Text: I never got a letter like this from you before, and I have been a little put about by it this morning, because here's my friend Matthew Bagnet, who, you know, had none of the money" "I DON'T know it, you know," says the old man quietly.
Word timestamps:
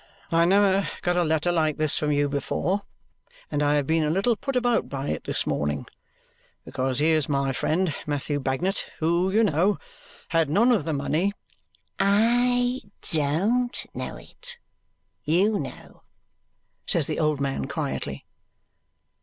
I 0.31 0.45
never 0.45 0.89
got 1.03 1.15
a 1.15 1.23
letter 1.23 1.51
like 1.51 1.77
this 1.77 1.95
from 1.95 2.11
you 2.11 2.27
before, 2.27 2.81
and 3.51 3.61
I 3.61 3.75
have 3.75 3.85
been 3.85 4.01
a 4.03 4.09
little 4.09 4.35
put 4.35 4.55
about 4.55 4.89
by 4.89 5.09
it 5.09 5.25
this 5.25 5.45
morning, 5.45 5.85
because 6.65 6.97
here's 6.97 7.29
my 7.29 7.51
friend 7.53 7.93
Matthew 8.07 8.39
Bagnet, 8.39 8.87
who, 8.97 9.29
you 9.29 9.43
know, 9.43 9.77
had 10.29 10.49
none 10.49 10.71
of 10.71 10.85
the 10.85 10.91
money" 10.93 11.33
"I 11.99 12.81
DON'T 13.11 13.85
know 13.93 14.15
it, 14.17 14.57
you 15.23 15.59
know," 15.59 16.01
says 16.87 17.05
the 17.05 17.19
old 17.19 17.39
man 17.39 17.65
quietly. 17.67 18.25